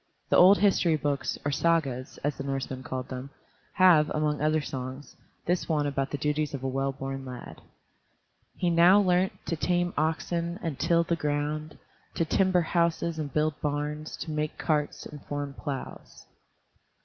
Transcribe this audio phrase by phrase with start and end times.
[0.29, 3.29] The old history books, or Sagas, as the Norseman called them,
[3.73, 7.61] have, among other songs, this one about the duties of a well born lad:
[8.57, 11.77] "He now learnt To tame oxen And till the ground,
[12.15, 16.25] To timber houses And build barns, To make carts And form plows."